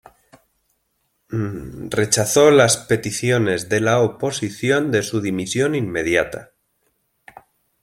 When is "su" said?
5.03-5.21